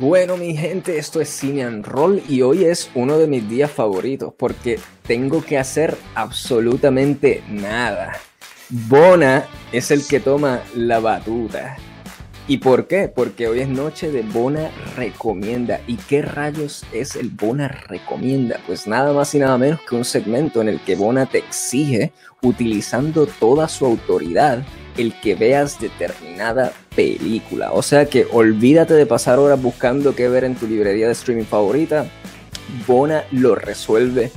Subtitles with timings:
[0.00, 4.32] Bueno, mi gente, esto es Cine Roll y hoy es uno de mis días favoritos
[4.34, 8.14] porque tengo que hacer absolutamente nada.
[8.70, 11.76] Bona es el que toma la batuta.
[12.48, 13.08] ¿Y por qué?
[13.08, 15.82] Porque hoy es noche de Bona Recomienda.
[15.86, 18.58] ¿Y qué rayos es el Bona Recomienda?
[18.66, 22.14] Pues nada más y nada menos que un segmento en el que Bona te exige,
[22.40, 24.64] utilizando toda su autoridad,
[25.00, 27.72] el que veas determinada película.
[27.72, 31.44] O sea que olvídate de pasar horas buscando qué ver en tu librería de streaming
[31.44, 32.06] favorita.
[32.86, 34.30] Bona lo resuelve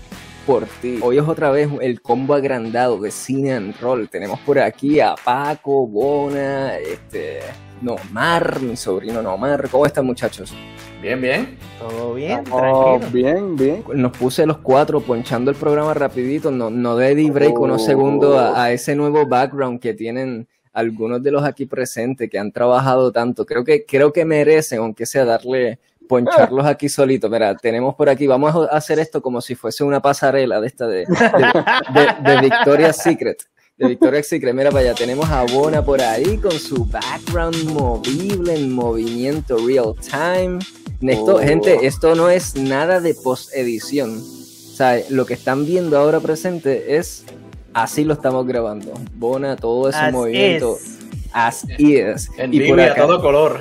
[0.46, 1.00] por ti.
[1.02, 4.10] Hoy es otra vez el combo agrandado de Cine and Roll.
[4.10, 7.40] Tenemos por aquí a Paco, Bona, este,
[7.82, 9.70] Nomar, mi sobrino Nomar.
[9.70, 10.54] ¿Cómo están muchachos?
[11.02, 11.58] Bien, bien.
[11.80, 13.12] Todo bien, Oh, tranquilo.
[13.12, 13.84] bien, bien.
[13.94, 17.86] Nos puse los cuatro ponchando el programa rapidito, no, no de di break unos Oh.
[17.86, 22.52] segundos a, a ese nuevo background que tienen algunos de los aquí presentes que han
[22.52, 23.46] trabajado tanto.
[23.46, 27.30] Creo que, creo que merecen, aunque sea darle, poncharlos aquí solitos.
[27.32, 30.88] Mira, tenemos por aquí, vamos a hacer esto como si fuese una pasarela de esta
[30.88, 33.44] de, de, de- de Victoria's Secret.
[33.78, 38.54] De Victoria's Secret, mira para allá, tenemos a Bona por ahí con su background movible
[38.56, 40.60] en movimiento real time.
[41.02, 41.40] Esto, Oh.
[41.40, 44.20] gente, esto no es nada de post-edición.
[44.20, 47.26] O sea, lo que están viendo ahora presente es
[47.74, 48.94] así lo estamos grabando.
[49.16, 50.78] Bona, todo ese As movimiento.
[50.80, 51.00] is.
[51.34, 52.30] As is.
[52.38, 53.60] En Y por acá, todo color.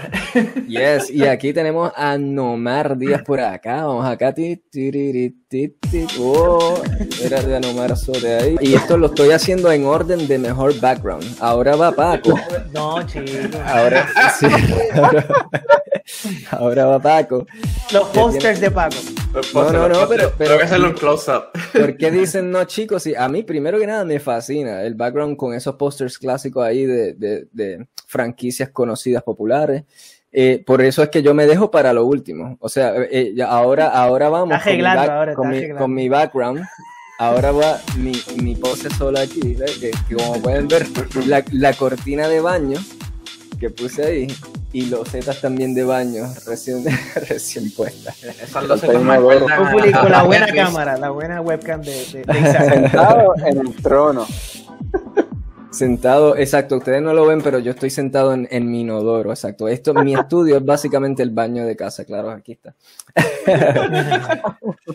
[0.67, 3.85] Yes, y aquí tenemos a Nomar Díaz por acá.
[3.85, 4.33] Vamos acá.
[4.33, 6.07] Ti, tiriri, ti, ti.
[6.19, 6.81] Oh,
[7.23, 8.57] era de Nomar Sote ahí.
[8.61, 11.25] Y esto lo estoy haciendo en orden de mejor background.
[11.41, 12.39] Ahora va Paco.
[12.73, 13.31] No, chicos.
[13.65, 14.47] Ahora, sí,
[14.95, 15.27] ahora,
[16.51, 17.47] ahora va Paco.
[17.93, 18.97] Los posters de Paco.
[19.55, 21.45] No, no, no, pero- pero- Tengo que hacerle un close-up.
[21.73, 23.03] ¿Por qué dicen no, chicos?
[23.03, 26.85] Sí, a mí, primero que nada, me fascina el background con esos posters clásicos ahí
[26.87, 29.85] de, de- de franquicias conocidas populares.
[30.35, 32.57] Eh, por eso es que yo me dejo para lo último.
[32.61, 35.83] O sea, eh, ya ahora, ahora vamos Está con, mi, back- ahora, con, mi, arreglando.
[35.83, 36.63] con mi background.
[37.19, 40.87] Ahora va mi, mi pose sola aquí, que, que como pueden ver,
[41.27, 42.81] la, la cortina de baño
[43.61, 44.27] que puse ahí
[44.73, 46.85] y los zetas también de baño recién,
[47.29, 48.23] recién puestas.
[48.23, 52.73] Esas a- Populi, con la buena cámara, la buena webcam de, de, de Isaac.
[52.75, 54.27] Sentado en el trono.
[55.71, 59.69] Sentado, exacto, ustedes no lo ven, pero yo estoy sentado en, en mi inodoro, exacto.
[59.69, 62.75] Esto, mi estudio es básicamente el baño de casa, claro, aquí está.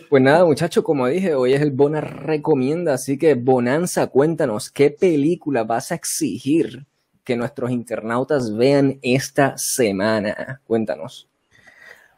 [0.08, 4.90] Pues nada, muchachos, como dije, hoy es el Bona Recomienda, así que Bonanza, cuéntanos, ¿qué
[4.90, 6.86] película vas a exigir
[7.28, 10.62] que nuestros internautas vean esta semana?
[10.66, 11.28] Cuéntanos.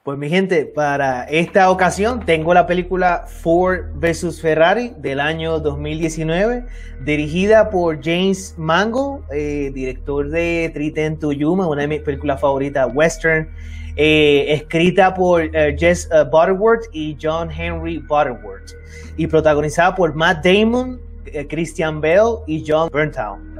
[0.04, 6.64] Pues mi gente, para esta ocasión tengo la película Ford vs Ferrari del año 2019,
[7.04, 12.88] dirigida por James Mangold, eh, director de 310 to Yuma, una de mis películas favoritas,
[12.94, 13.50] western,
[13.96, 18.70] eh, escrita por eh, Jess Butterworth y John Henry Butterworth,
[19.16, 21.00] y protagonizada por Matt Damon,
[21.48, 23.50] Christian Bale y John Bernthal.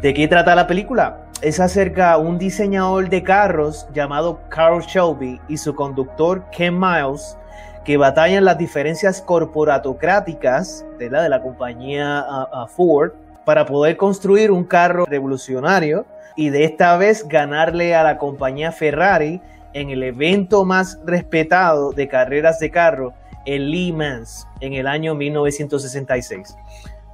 [0.00, 1.26] ¿De qué trata la película?
[1.42, 7.36] Es acerca de un diseñador de carros llamado Carl Shelby y su conductor Ken Miles
[7.84, 13.12] que batallan las diferencias corporatocráticas de la, de la compañía uh, uh, Ford
[13.44, 19.42] para poder construir un carro revolucionario y de esta vez ganarle a la compañía Ferrari
[19.74, 23.12] en el evento más respetado de carreras de carro,
[23.44, 26.56] el Le Mans, en el año 1966.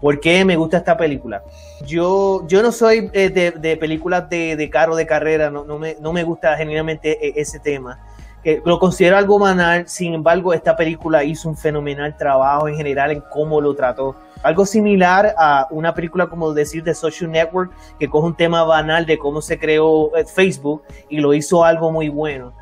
[0.01, 1.43] ¿Por qué me gusta esta película?
[1.87, 5.97] Yo, yo no soy eh, de, películas de, de carro de carrera, no, no, me,
[6.01, 7.99] no me gusta genuinamente eh, ese tema.
[8.45, 13.11] Que lo considero algo banal, sin embargo, esta película hizo un fenomenal trabajo en general
[13.11, 14.15] en cómo lo trató.
[14.43, 19.07] Algo similar a una película como decir de Social Network, que coge un tema banal
[19.07, 22.53] de cómo se creó eh, Facebook y lo hizo algo muy bueno.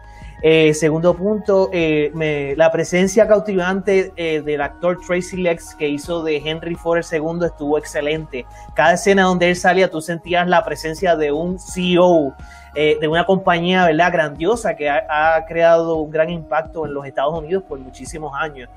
[0.47, 2.13] Eh, segundo punto, eh,
[2.59, 7.79] la presencia cautivante eh, del actor Tracy Lex que hizo de Henry Ford II estuvo
[7.79, 8.45] excelente.
[8.75, 12.35] Cada escena donde él salía, tú sentías la presencia de un CEO
[12.75, 14.13] de una compañía ¿verdad?
[14.13, 18.69] grandiosa que ha, creado un gran impacto en los Estados Unidos por muchísimos años.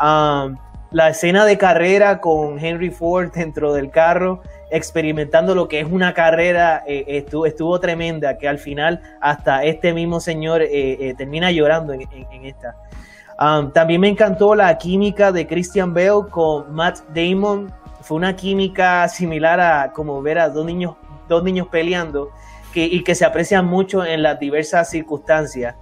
[0.00, 0.56] Um,
[0.92, 6.14] la escena de carrera con Henry Ford dentro del carro, experimentando lo que es una
[6.14, 11.50] carrera, eh, estuvo, estuvo tremenda, que al final hasta este mismo señor eh, eh, termina
[11.50, 12.02] llorando en,
[12.44, 12.76] esta.
[13.72, 17.72] También me encantó la química de Christian Bale con Matt Damon.
[18.00, 20.96] Fue una química similar a como ver a dos niños,
[21.28, 22.30] dos niños peleando
[22.74, 25.74] y que se aprecian mucho en las diversas circunstancias.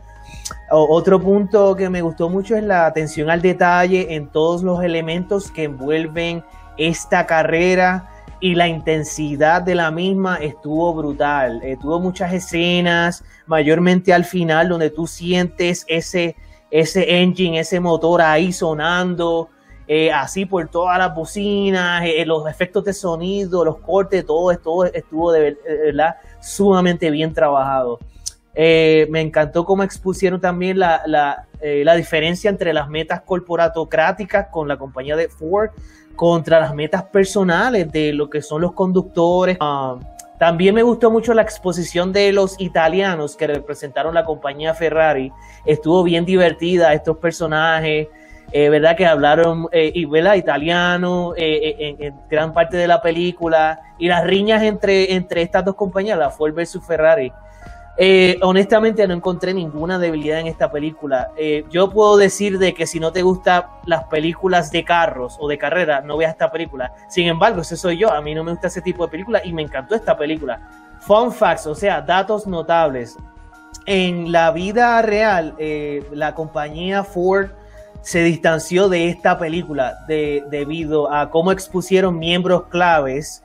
[0.71, 5.51] Otro punto que me gustó mucho es la atención al detalle en todos los elementos
[5.51, 6.45] que envuelven
[6.77, 8.11] esta carrera
[8.41, 11.61] y la intensidad de la misma estuvo brutal.
[11.63, 16.37] Eh, tuvo muchas escenas, mayormente al final, donde tú sientes ese,
[16.71, 19.49] ese engine, ese motor ahí sonando,
[19.89, 25.33] eh, así por todas las bocinas, eh, los efectos de sonido, los cortes, todo, estuvo
[25.33, 28.01] de, verdad sumamente bien trabajado.
[28.57, 34.79] Me encantó cómo expusieron también la, la, la, diferencia entre las metas corporatocráticas con la
[34.79, 35.71] compañía de Ford
[36.17, 39.59] contra las metas personales de lo que son los conductores.
[39.61, 39.99] Ah,
[40.39, 45.33] también me gustó mucho la exposición de los italianos que representaron la compañía Ferrari.
[45.65, 48.09] Estuvo bien divertida estos personajes,
[48.53, 48.97] eh, ¿verdad?
[48.97, 53.81] Que hablaron eh, italiano eh, en, gran parte de la película.
[53.99, 57.33] Y las riñas entre, entre estas dos compañías, la Ford versus Ferrari,
[57.99, 61.31] eh, honestamente no encontré ninguna debilidad en esta película.
[61.37, 65.49] Eh, yo puedo decir de que si no te gustan las películas de carros o
[65.49, 66.93] de carrera, no veas esta película.
[67.09, 68.13] Sin embargo, ese soy yo.
[68.13, 70.61] A mí no me gusta ese tipo de película y me encantó esta película.
[71.01, 73.17] Fun facts, o sea, datos notables.
[73.87, 77.49] En la vida real, eh, la compañía Ford
[78.03, 83.43] se distanció de esta película debido a cómo expusieron miembros claves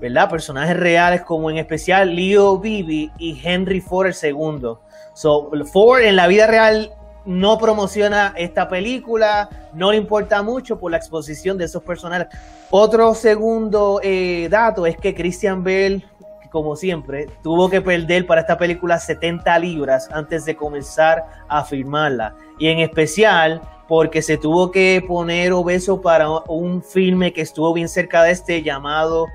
[0.00, 0.28] ¿verdad?
[0.28, 4.74] Personajes reales como en especial Leo Bibi y Henry Ford II.
[5.14, 6.92] So, Ford en la vida real
[7.24, 12.28] no promociona esta película, no le importa mucho por la exposición de esos personajes.
[12.70, 16.04] Otro segundo eh, dato es que Christian Bell,
[16.50, 22.34] como siempre, tuvo que perder para esta película 70 libras antes de comenzar a filmarla.
[22.58, 27.88] Y en especial porque se tuvo que poner obeso para un filme que estuvo bien
[27.88, 29.26] cerca de este llamado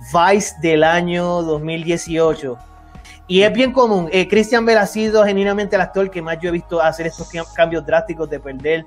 [0.00, 2.58] Vice del año 2018.
[3.26, 4.08] Y es bien común.
[4.12, 7.30] Eh, Christian Bale ha sido genuinamente el actor que más yo he visto hacer estos
[7.54, 8.84] cambios drásticos de perder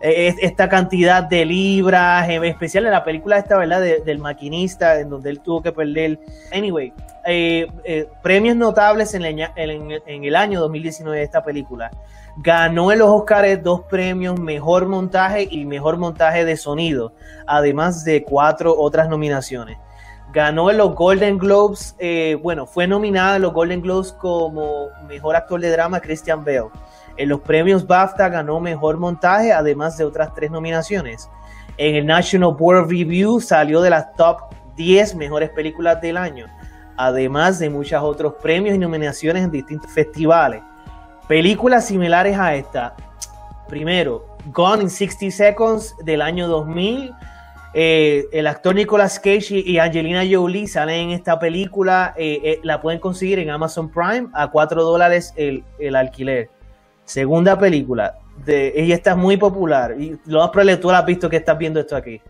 [0.00, 3.82] eh, esta cantidad de libras, en especial en la película esta, ¿verdad?
[4.04, 6.20] del maquinista, en donde él tuvo que perder.
[6.52, 6.92] Anyway,
[7.26, 11.90] eh, premios notables en, en, el año 2019 de esta película.
[12.36, 17.12] Ganó en los Oscars dos premios, mejor montaje y mejor montaje de sonido,
[17.46, 19.78] además de cuatro otras nominaciones
[20.32, 25.36] ganó en los Golden Globes, eh, bueno, fue nominada en los Golden Globes como mejor
[25.36, 26.68] actor de drama Christian Bale.
[27.16, 31.28] En los premios BAFTA ganó mejor montaje, además de otras tres nominaciones.
[31.76, 34.38] En el National Board Review salió de las top
[34.76, 36.46] 10 mejores películas del año,
[36.96, 40.62] además de muchos otros premios y nominaciones en distintos festivales.
[41.26, 42.94] Películas similares a esta.
[43.68, 47.12] Primero, Gone in 60 Seconds del año 2000
[47.72, 52.14] eh, el actor Nicolas Cage y Angelina Jolie salen en esta película.
[52.16, 55.64] Eh, eh, la pueden conseguir en Amazon Prime a 4 dólares el,
[55.94, 56.50] alquiler.
[57.04, 58.18] Segunda película.
[58.46, 59.94] Ella está muy popular.
[59.98, 62.20] Y lo más la has visto que estás viendo esto aquí.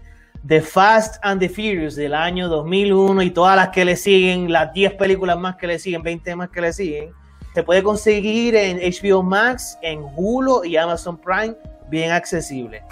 [0.47, 4.73] The Fast and the Furious del año 2001 y todas las que le siguen, las
[4.73, 7.13] 10 películas más que le siguen, 20 más que le siguen.
[7.55, 11.55] Se puede conseguir en HBO Max, en Hulu y Amazon Prime,
[11.91, 12.83] bien accesible.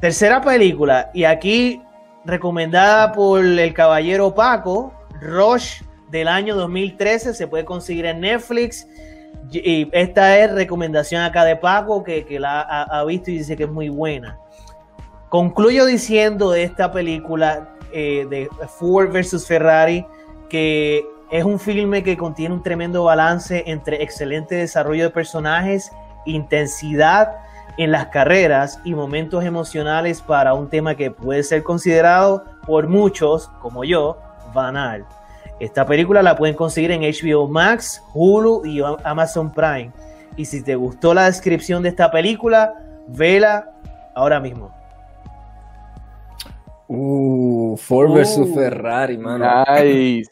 [0.00, 1.82] Tercera película, y aquí
[2.24, 8.86] recomendada por el caballero Paco, Rush del año 2013, se puede conseguir en Netflix.
[9.50, 13.70] Y esta es recomendación acá de Paco, que, la ha, visto y dice que es
[13.70, 14.38] muy buena.
[15.28, 18.48] Concluyo diciendo de esta película eh, de
[18.78, 20.06] Ford versus Ferrari
[20.50, 25.90] que es un filme que contiene un tremendo balance entre excelente desarrollo de personajes,
[26.26, 27.36] intensidad,
[27.78, 33.48] en las carreras y momentos emocionales para un tema que puede ser considerado por muchos,
[33.60, 34.18] como yo,
[34.54, 35.06] banal.
[35.60, 39.92] Esta película la pueden conseguir en HBO Max, Hulu y Amazon Prime.
[40.36, 42.74] Y si te gustó la descripción de esta película,
[43.08, 43.70] vela
[44.14, 44.74] ahora mismo.
[46.88, 48.54] Uh, Ford versus uh.
[48.54, 49.64] Ferrari, mano.
[49.78, 50.30] Nice.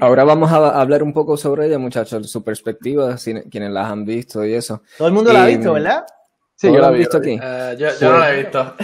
[0.00, 3.16] Ahora vamos a hablar un poco sobre ella, muchachos, su perspectiva,
[3.50, 4.82] quienes las han visto y eso.
[4.96, 6.04] Todo el mundo la ha visto, ¿verdad?
[6.60, 7.40] Sí, yo la he visto aquí.
[7.40, 8.74] Uh, yo, yo no la he visto.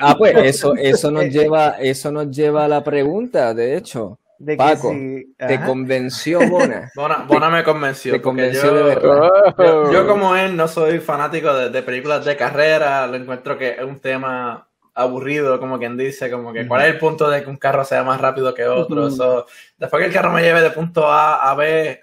[0.00, 4.20] ah, pues eso, eso nos lleva, eso nos lleva a la pregunta, de hecho.
[4.38, 4.94] De Paco,
[5.36, 6.92] ¿te convenció Bona?
[6.94, 7.24] Bona?
[7.26, 8.12] Bona me convenció.
[8.12, 9.30] Te convenció yo, de verdad.
[9.92, 13.82] Yo, como él no soy fanático de, de, películas de carrera, lo encuentro que es
[13.82, 17.56] un tema aburrido, como quien dice, como que cuál es el punto de que un
[17.56, 19.08] carro sea más rápido que otro.
[19.76, 21.98] después que el carro me lleve de punto A a B,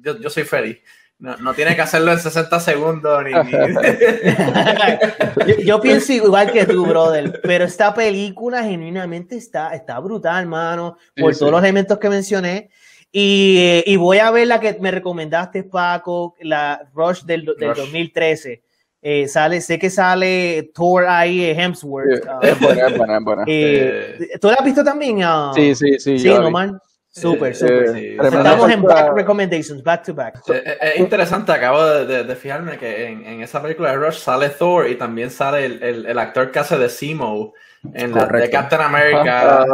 [0.00, 0.78] yo, yo soy feliz.
[1.20, 3.22] No, no, tiene que hacerlo en 60 segundos.
[3.24, 3.32] Ni,
[5.64, 7.40] yo, pienso igual que tú, brother.
[7.42, 10.96] Pero esta película genuinamente está, está brutal, hermano.
[11.14, 12.70] Por todos los elementos que mencioné.
[13.12, 18.62] Y, y, voy a ver la que me recomendaste, Paco, la Rush del, del 2013.
[19.02, 22.26] Eh, sale, sé que sale Thor ahí, Hemsworth.
[22.28, 23.44] ah, Es buena, es buena, es buena.
[23.46, 25.20] eh, ¿Tú la has visto también?
[25.22, 25.52] ah?
[25.54, 26.18] Sí, sí, sí.
[26.18, 26.72] Sí, yo la vi.
[27.12, 27.88] Súper, Eh, súper.
[27.88, 28.16] sí.
[28.16, 30.36] tremenda Estamos en back recommendations, back to back.
[30.48, 33.96] Eh, eh, Es interesante, acabo de, de- de fijarme que en, en esa película de
[33.96, 37.52] Rush sale Thor y también sale el, el- el actor que hace de Simo
[37.94, 38.48] en la de.
[38.50, 39.64] Captain America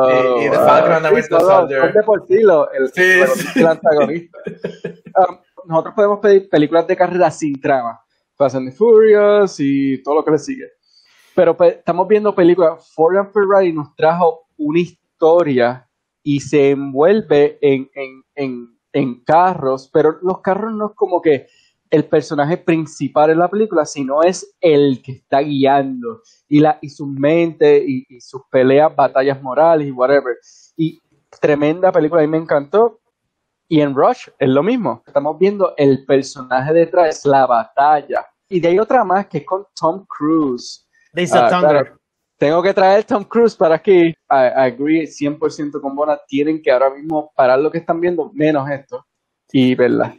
[0.41, 1.93] y, y de Falcon and the sí, Winter Soldier.
[1.93, 3.03] de por sí lo- el, Sí,
[3.53, 3.61] sí.
[3.61, 4.39] el antagonista.
[5.17, 7.99] Um, nosotros podemos pedir películas de carrera sin trama.
[8.37, 10.67] Fast and Furious y todo lo que le sigue.
[11.35, 12.93] Pero pues, estamos viendo películas.
[12.95, 15.86] Ford and Ferrari nos trajo una historia
[16.27, 21.47] y se envuelve en, en, en, en carros, pero los carros no es como que
[21.89, 26.89] el personaje principal en la película, sino es el que está guiando y, la, y
[26.89, 30.35] su mente y, y sus peleas, batallas morales y whatever.
[30.77, 31.01] Y
[31.41, 32.99] tremenda película, a mí me encantó.
[33.69, 35.05] Y en Rush es lo mismo.
[35.07, 38.27] Estamos viendo el personaje detrás, la batalla.
[38.49, 40.89] Y de ahí otra más que es con Tom Cruise.
[41.13, 41.85] Days of Thunder.
[41.85, 42.01] claro.
[42.39, 44.09] Tengo que traer Tom Cruise para aquí.
[44.09, 46.19] I, I agree 100% con Bona.
[46.27, 49.07] Tienen que ahora mismo parar lo que están viendo, menos esto.
[49.53, 50.15] Y verla.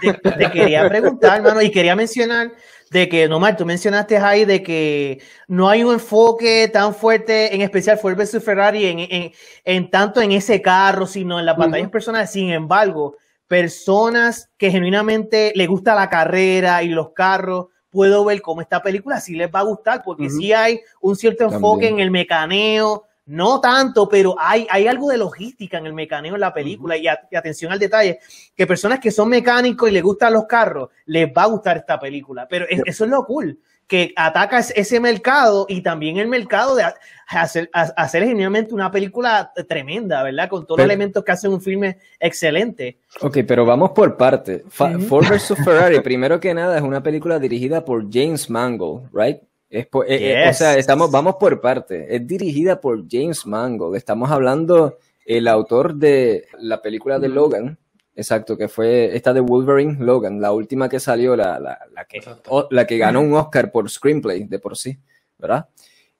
[0.00, 2.52] te, te quería preguntar, hermano, y quería mencionar
[2.90, 7.62] de que, Nomar, tú mencionaste ahí de que no hay un enfoque tan fuerte, en
[7.62, 9.32] especial Ford vs Ferrari, en, en,
[9.64, 11.66] en tanto en ese carro, sino en las Ujú.
[11.66, 12.30] batallas personales.
[12.30, 18.62] Sin embargo, personas que genuinamente les gusta la carrera y los carros, puedo ver cómo
[18.62, 20.38] esta película sí les va a gustar, porque Ujú.
[20.38, 21.94] sí hay un cierto enfoque También.
[21.94, 26.40] en el mecaneo, no tanto, pero hay, hay algo de logística en el mecaneo en
[26.40, 28.18] la película y, a- y atención al detalle,
[28.54, 32.00] que personas que son mecánicos y les gustan los carros, les va a gustar esta
[32.00, 32.46] película.
[32.48, 36.74] Pero es- eso es lo cool, que ataca es- ese mercado y también el mercado
[36.74, 36.94] de ha-
[37.28, 40.48] hacer, ha- hacer genuinamente una película tremenda, ¿verdad?
[40.48, 42.98] Con todos los elementos que hacen un filme excelente.
[43.20, 44.64] Ok, pero vamos por parte.
[44.68, 49.38] Ford vs Ferrari, primero que nada, es una película dirigida por James Mangold, right?
[49.72, 52.14] Es eh, eh, o sea, estamos, vamos por parte.
[52.14, 53.96] Es dirigida por James Mangold.
[53.96, 57.78] Estamos hablando el autor de la película de Logan,
[58.14, 62.20] exacto, que fue esta de Wolverine Logan, la última que salió, la, la, la que,
[62.48, 64.98] o- la que ganó un Oscar por screenplay de por sí,
[65.38, 65.68] ¿verdad?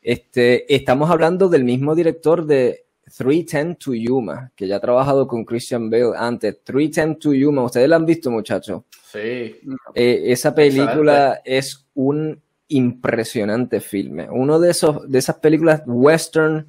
[0.00, 2.86] Este, estamos hablando del mismo director de
[3.18, 6.56] 310 to Yuma, que ya ha trabajado con Christian Bale antes.
[6.64, 8.82] 310 to Yuma, ¿ustedes la han visto, muchachos?
[9.12, 9.60] Sí.
[9.94, 12.40] Eh, esa película es un
[12.72, 14.28] impresionante filme.
[14.30, 16.66] Uno de esos, de esas películas western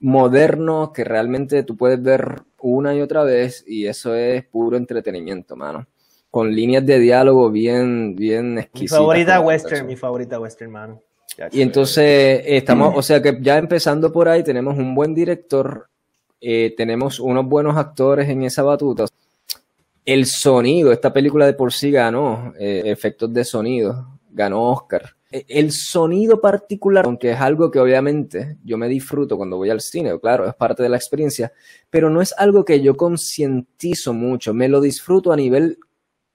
[0.00, 5.56] modernos que realmente tú puedes ver una y otra vez y eso es puro entretenimiento,
[5.56, 5.86] mano.
[6.30, 8.98] Con líneas de diálogo bien, bien Mi exquisitas.
[8.98, 11.02] favorita como western, mi favorita western, mano.
[11.52, 15.88] Y entonces eh, estamos, o sea que ya empezando por ahí, tenemos un buen director,
[16.40, 19.06] eh, tenemos unos buenos actores en esa batuta.
[20.04, 25.14] El sonido, esta película de por sí ganó eh, efectos de sonido, ganó Oscar.
[25.30, 29.80] E- El sonido particular, aunque es algo que obviamente yo me disfruto cuando voy al
[29.80, 31.52] cine, claro, es parte de la experiencia,
[31.90, 35.78] pero no es algo que yo concientizo mucho, me lo disfruto a nivel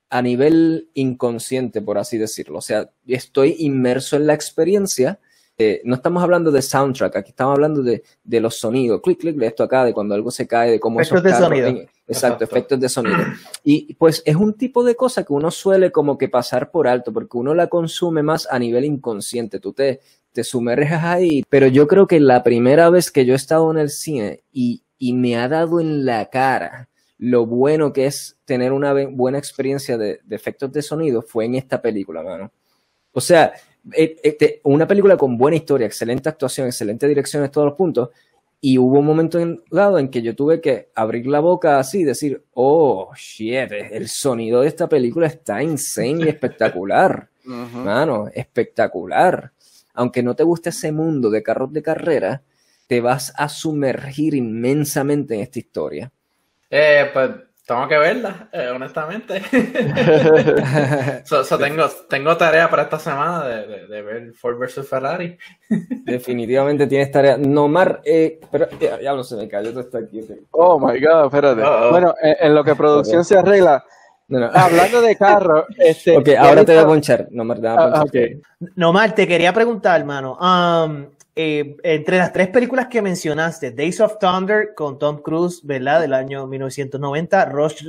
[0.10, 2.60] a nivel inconsciente, por así decirlo.
[2.60, 5.20] O sea, estoy inmerso en la experiencia.
[5.58, 9.00] Eh, no estamos hablando de soundtrack, aquí estamos hablando de, de los sonidos.
[9.02, 11.68] Clic, clic, de esto acá, de cuando algo se cae, de cómo Efectos de sonido.
[11.68, 12.44] en- exacto, Exacto.
[12.44, 13.18] efectos de sonido.
[13.64, 17.14] Y pues es un tipo de cosa que uno suele como que pasar por alto,
[17.14, 19.60] porque uno la consume más a nivel inconsciente.
[19.62, 20.02] Tú te,
[20.34, 21.44] te sumerges ahí.
[21.50, 24.84] Pero yo creo que la primera vez que yo he estado en el cine y,
[24.98, 29.98] y me ha dado en la cara lo bueno que es tener una buena experiencia
[29.98, 32.52] de, de efectos de sonido fue en esta película, mano.
[33.14, 33.54] O sea,
[33.94, 37.76] eh, eh, te- una película con buena historia, excelente actuación, excelente dirección en todos los
[37.78, 38.10] puntos.
[38.62, 42.00] Y hubo un momento en- dado en que yo tuve que abrir la boca así
[42.00, 47.30] y decir, oh, shit, el sonido de esta película está insane y espectacular.
[47.46, 47.78] Ujú.
[47.80, 49.52] Mano, espectacular.
[49.94, 52.42] Aunque no te guste ese mundo de carros de carrera,
[52.88, 56.12] te vas a sumergir inmensamente en esta historia.
[56.70, 57.30] Eh, pues
[57.66, 59.42] tengo que verla, eh, honestamente.
[61.26, 65.38] So- so tengo, tengo tarea para esta semana de, de- de ver Ford vs Ferrari.
[66.06, 67.38] Definitivamente tienes tarea.
[67.38, 70.22] Nomar, eh, pero ya, ya lo se me cayó todo esto aquí.
[70.52, 71.62] Oh my god, espérate.
[71.64, 71.90] Uh-oh.
[71.92, 73.84] Bueno, en, en lo que producción se arregla,
[74.28, 74.52] No, no.
[74.54, 76.18] hablando de carro, este.
[76.18, 77.28] ok, ahora te voy a ponchar.
[77.32, 78.30] Nomar, te voy a Ah, ponchar.
[78.76, 80.38] Nomar, te quería preguntar, hermano.
[80.40, 81.08] um,
[81.38, 86.00] eh, entre las tres películas que mencionaste, Days of Thunder con Tom Cruise, ¿verdad?
[86.00, 87.84] Del año 1990, Rush,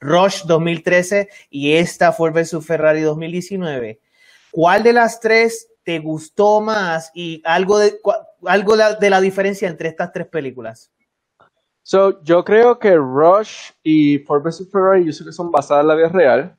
[0.00, 4.00] Rush 2013 y esta Ford vs Ferrari 2019.
[4.50, 8.00] ¿Cuál de las tres te gustó más y algo de,
[8.46, 10.90] algo de la diferencia entre estas tres películas?
[11.84, 15.88] So, yo creo que Rush y Ford vs Ferrari, yo sé que son basadas en
[15.88, 16.56] la vida real.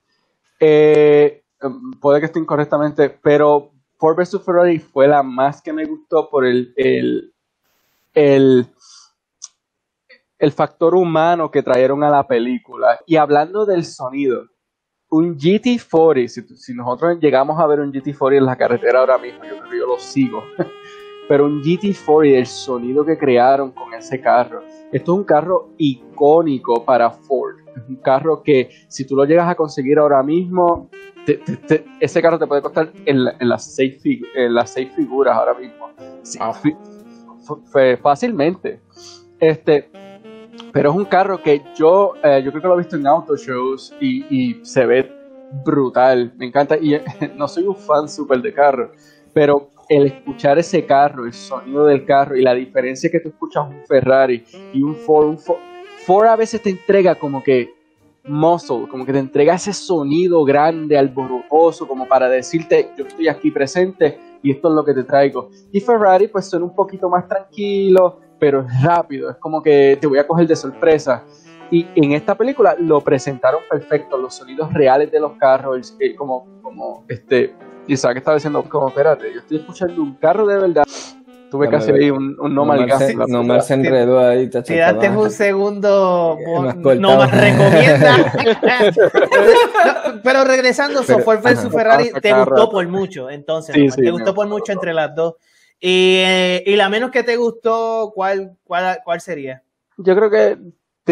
[0.60, 5.84] Eh, em, puede que esté incorrectamente, pero Ford vs Ferrari fue la más que me
[5.84, 7.34] gustó por el, el,
[8.14, 8.66] el,
[10.54, 12.98] factor humano que trajeron a la película.
[13.06, 14.46] Y hablando del sonido,
[15.10, 19.44] un GT40, si, si nosotros llegamos a ver un GT40 en la carretera ahora mismo,
[19.44, 20.44] yo creo que yo lo sigo.
[21.28, 24.64] Pero un GT40, el sonido que crearon con ese carro,
[24.94, 27.58] esto es un carro icónico para Ford.
[27.76, 30.90] Es un carro que si tú lo llegas a conseguir ahora mismo,
[31.38, 34.54] te- te- te- ese carro te puede costar en, la- en las, seis figu- en
[34.54, 35.90] las seis figuras ahora mismo.
[36.24, 36.76] Sí, fi-
[37.74, 38.80] f- fácilmente.
[39.40, 39.90] Este,
[40.72, 43.36] pero es un carro que yo, eh, yo creo que lo he visto en auto
[43.36, 45.12] shows y, y se ve
[45.66, 46.34] brutal.
[46.38, 46.78] Me encanta.
[46.78, 47.04] Y eh,
[47.36, 48.92] no soy un fan súper de carro,
[49.34, 53.68] pero el escuchar ese carro, el sonido del carro y la diferencia que tú escuchas
[53.68, 54.44] un Ferrari
[54.74, 55.60] y un Ford, un Ford,
[56.06, 57.74] Ford a veces te entrega como que
[58.24, 63.52] muscle, como que te entrega ese sonido grande, alborotoso, como para decirte, yo estoy aquí
[63.52, 65.50] presente y esto es lo que te traigo.
[65.72, 70.08] Y Ferrari pues son un poquito más tranquilo, pero es rápido, es como que te
[70.08, 71.24] voy a coger de sorpresa.
[71.72, 77.04] Y en esta película lo presentaron perfecto, los sonidos reales de los carros, como, como
[77.08, 77.54] este,
[77.88, 80.84] Isaac estaba diciendo, como espérate, yo estoy escuchando un carro de verdad.
[81.50, 82.66] Tuve Dame casi ahí un, un no
[83.00, 88.34] se, en la Nomar se enredó ahí, Si daste un segundo, vos no más recomienda.
[88.96, 91.78] No, pero regresando, Pero- Ford ajá.
[91.78, 92.70] Ferrari te gustó rato.
[92.70, 95.36] por mucho, entonces, Sí, Nomar, sí, te gustó por mucho entre las dos.
[95.80, 99.64] Y, eh, y la menos que te gustó, ¿cuál, cuál, cuál sería?
[99.98, 100.58] Yo creo que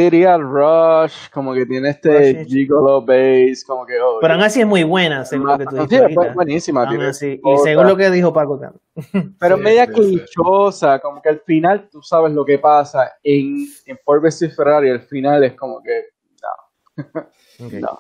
[0.06, 4.00] el Rush, como que tiene este gigolo bass, como que...
[4.00, 6.90] oh, Pero aún así es muy buena, según lo que tú Sí, dijiste es buenísima.
[7.10, 9.36] Así, y según lo que dijo Paco también.
[9.40, 10.02] Pero Sí, media sí, sí.
[10.02, 13.14] clichosa, como que al final tú sabes lo que pasa.
[13.24, 16.06] En, en Ford vs Ferrari, al final es como que...
[17.60, 18.00] No, no.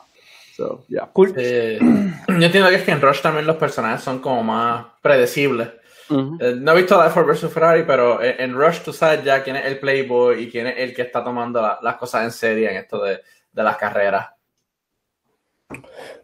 [0.56, 1.08] So, yeah.
[1.14, 1.34] Cool.
[1.38, 1.78] Eh,
[2.28, 5.70] yo entiendo que es que en Rush también los personajes son como más predecibles.
[6.10, 9.24] Eh, no he visto la de Ford vs Ferrari, pero en, en Rush tú sabes
[9.24, 12.24] ya quién es el playboy y quién es el que está tomando la- las cosas
[12.24, 13.20] en serio en esto de,
[13.52, 14.28] de las carreras.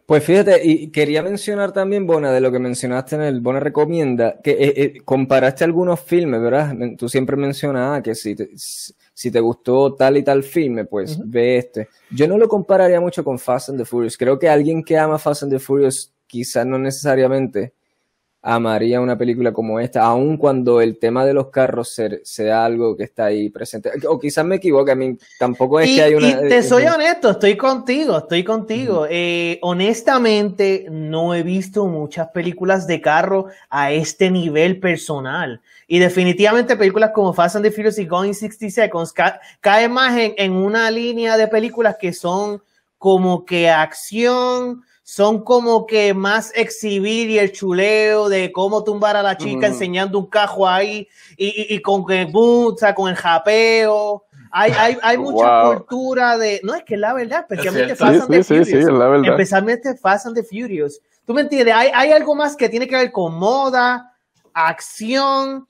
[0.05, 4.39] Pues fíjate, y quería mencionar también, Bona, de lo que mencionaste en el Bona Recomienda,
[4.41, 6.73] que eh, eh, comparaste algunos filmes, ¿verdad?
[6.97, 11.17] Tú siempre mencionas ah, que si te, si te gustó tal y tal filme, pues
[11.25, 11.89] ve este.
[12.09, 14.17] Yo no lo compararía mucho con Fast and the Furious.
[14.17, 17.73] Creo que alguien que ama Fast and the Furious quizás no necesariamente
[18.45, 22.97] amaría una película como esta, aun cuando el tema de los carros se- sea algo
[22.97, 23.89] que está ahí presente.
[24.07, 26.27] O quizás me equivoque, a mí tampoco es y, que hay una...
[26.27, 29.07] y te eh, soy eh, honesto, estoy contigo, estoy contigo.
[29.09, 35.61] Eh, honestamente, no he visto muchas películas de carro a este nivel personal.
[35.87, 40.17] Y definitivamente películas como Fast and the Furious y Going 60 Seconds ca caen más
[40.17, 42.61] en, en una línea de películas que son
[42.97, 49.21] como que acción, son como que más exhibir y el chuleo de cómo tumbar a
[49.21, 53.15] la chica enseñando un cajo ahí y, y- y con que o sea, con el
[53.15, 54.23] japeo.
[54.55, 55.75] Hay, hay, hay mucha Wow.
[55.77, 56.61] cultura de.
[56.63, 57.95] No, es que la verdad, especialmente.
[57.95, 58.89] Fast Sí, and the sí, sí, sí, Furious.
[58.93, 59.31] es la verdad.
[59.31, 61.01] Especialmente Fast and the Furious.
[61.25, 61.73] ¿Tú me entiendes?
[61.75, 64.13] Hay, hay algo más que tiene que ver con moda,
[64.53, 65.67] acción,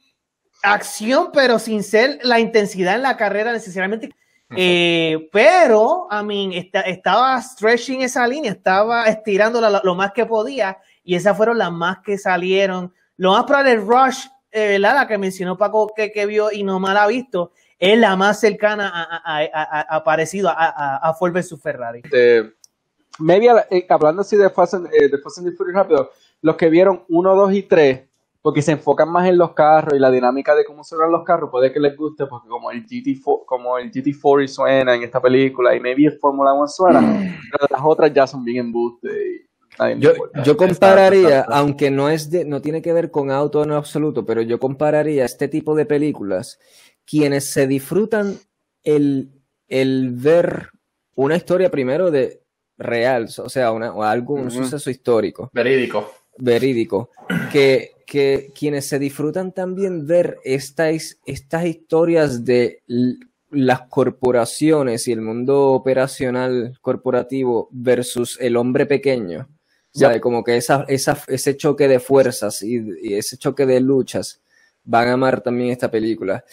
[0.62, 4.14] acción, pero sin ser la intensidad en la carrera necesariamente.
[4.58, 10.26] Eh, pero, I mean, esta- estaba stretching esa línea, estaba estirándola lo, lo más que
[10.26, 12.94] podía, y esas fueron las más que salieron.
[13.18, 14.96] Lo más probable, el Rush, eh, ¿verdad?
[14.96, 18.40] La que mencionó Paco que, que vio y no mal ha visto, es la más
[18.40, 22.02] cercana a, a, a- a- a parecido a, a, a Ford vs Ferrari.
[22.04, 22.54] Este,
[23.20, 26.12] maybe eh, hablando así de Fast, and, eh, de Fast and Furious rápido,
[26.42, 28.02] los que vieron 1, 2 y 3,
[28.44, 31.50] porque se enfocan más en los carros y la dinámica de cómo suenan los carros,
[31.50, 35.74] puede que les guste, porque como el GT4, como el GT40 suena en esta película
[35.74, 40.12] y maybe el Formula 1 suena, pero las otras ya son bien embuste y Yo,
[40.44, 44.42] yo compararía, aunque no es de, no tiene que ver con auto en absoluto, pero
[44.42, 46.60] yo compararía este tipo de películas
[47.06, 48.38] quienes se disfrutan
[48.84, 49.32] el,
[49.70, 50.68] el ver
[51.16, 52.44] una historia primero de
[52.78, 54.64] real, o sea, una, o algo, un Ujú.
[54.64, 56.12] suceso histórico, Verídico.
[56.38, 57.10] Verídico,
[57.52, 62.82] que, que quienes se disfrutan también ver estas, estas historias de
[63.52, 69.48] las corporaciones y el mundo operacional corporativo versus el hombre pequeño.
[70.22, 74.42] Como que esa, esa, ese choque de fuerzas y, y ese choque de luchas
[74.84, 76.44] van a amar también esta película.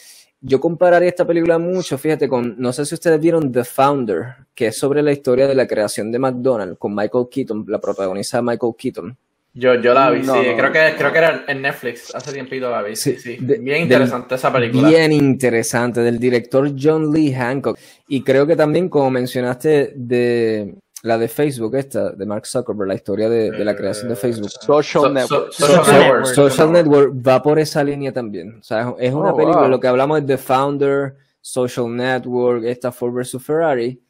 [0.42, 4.68] Yo compararía esta película mucho, fíjate, con, no sé si ustedes vieron The Founder, que
[4.68, 8.72] es sobre la historia de la creación de McDonald's, con Michael Keaton, la protagoniza Michael
[8.76, 9.18] Keaton.
[9.52, 10.48] Yo, yo la vi, No, sí.
[10.48, 10.72] no, creo, no.
[10.72, 12.14] que, creo que era en Netflix.
[12.14, 12.94] Hace tiempito la vi.
[12.94, 14.88] Sí, Sí, de- Bien del- interesante esa película.
[14.88, 17.76] Bien interesante, del director John Lee Hancock.
[18.08, 22.94] Y creo que también, como mencionaste, de la de Facebook, esta, de Mark Zuckerberg, la
[22.94, 24.50] historia de, de la creación de Facebook.
[24.50, 25.52] Social So- Network.
[25.52, 26.26] so- Social Social Network.
[26.26, 28.58] Social Network va por esa línea también.
[28.60, 29.68] O sea, es una Oh, película, wow.
[29.70, 33.42] lo que hablamos es The Founder, Social Network, esta Ford vs.
[33.42, 34.00] Ferrari,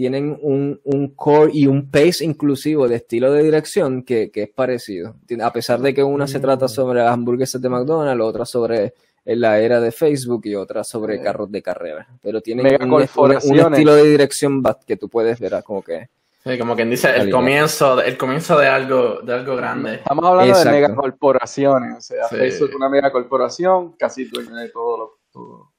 [0.00, 4.48] tienen un, un core y un pace inclusivo de estilo de dirección que, que es
[4.48, 5.14] parecido.
[5.42, 8.94] A pesar de que una se trata sobre las hamburguesas de McDonald's, otra sobre
[9.26, 12.08] la era de Facebook y otra sobre carros de carrera.
[12.22, 13.72] Pero tienen un, un- un Megacorporaciones.
[13.72, 16.08] estilo de dirección que tú puedes ver ah, como que...
[16.42, 19.96] Sí, como quien dice, el comienzo, el comienzo de algo, de algo grande.
[19.96, 20.70] Estamos hablando Exacto.
[20.70, 21.98] de megacorporaciones.
[21.98, 22.36] O sea, Sí.
[22.36, 25.18] Facebook es una megacorporación, casi dueña de todo lo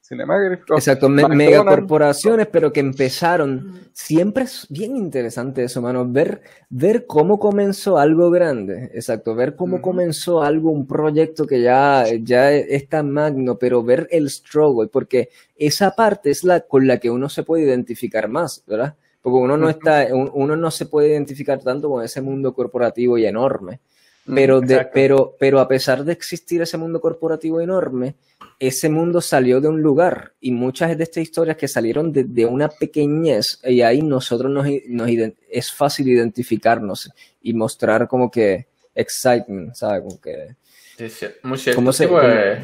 [0.01, 0.75] cinematográfico.
[0.75, 3.79] Exacto, me- megacorporaciones, pero que empezaron.
[3.93, 6.05] Siempre es bien interesante eso, mano.
[6.07, 8.89] Ver, ver cómo comenzó algo grande.
[8.93, 14.07] Exacto, ver cómo comenzó algo, un proyecto que ya, ya es tan magno, pero ver
[14.11, 18.63] el struggle, porque esa parte es la con la que uno se puede identificar más,
[18.67, 18.95] ¿verdad?
[19.21, 23.17] Porque uno no está, un- uno no se puede identificar tanto con ese mundo corporativo
[23.17, 23.79] y enorme.
[24.25, 28.15] Mm, Pero, de, pero, pero a pesar de existir ese mundo corporativo enorme,
[28.59, 32.45] ese mundo salió de un lugar y muchas de estas historias que salieron de, de
[32.45, 37.09] una pequeñez y ahí nosotros nos, nos iden- es fácil identificarnos
[37.41, 40.01] y mostrar como que excitement, ¿sabes?
[40.01, 40.55] Como que
[40.97, 41.77] Sí, sí, muy cierto.
[41.77, 42.59] ¿Cómo Sí, se- pues,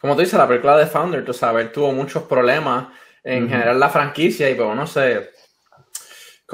[0.00, 2.88] como tú dices, la película de Founder, tú sabes, tuvo muchos problemas
[3.22, 3.52] en Ujú.
[3.52, 5.30] general la franquicia y pues no sé,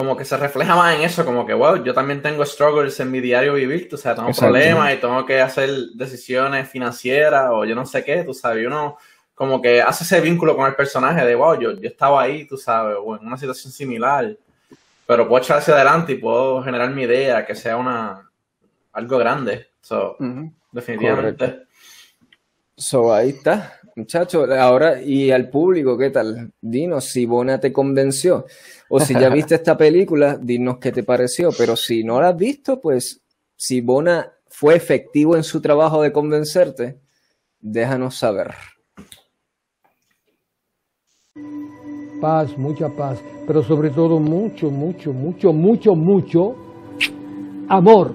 [0.00, 3.10] como que se refleja más en eso, como que, wow, yo también tengo struggles en
[3.10, 4.50] mi diario vivir, tú sabes, tengo Exacto.
[4.50, 8.66] problemas y tengo que hacer decisiones financieras o yo no sé qué, tú sabes, y
[8.66, 8.96] uno
[9.34, 12.56] como que hace ese vínculo con el personaje de, wow, yo, yo estaba ahí, tú
[12.56, 14.34] sabes, o en una situación similar,
[15.04, 18.26] pero puedo echar hacia adelante y puedo generar mi idea, que sea una
[18.94, 19.68] algo grande.
[19.82, 20.16] So,
[20.72, 21.64] definitivamente.
[22.74, 24.50] So, ahí está, muchachos.
[24.50, 26.52] Ahora, y al público, ¿qué tal?
[26.60, 28.46] Dinos si Bona te convenció.
[28.88, 31.50] O si ya viste esta película, dinos qué te pareció.
[31.56, 33.22] Pero si no la has visto, pues
[33.56, 36.98] si Bona fue efectivo en su trabajo de convencerte,
[37.60, 38.54] déjanos saber.
[42.20, 46.56] Paz, mucha paz, pero sobre todo mucho, mucho, mucho, mucho, mucho
[47.68, 48.14] amor.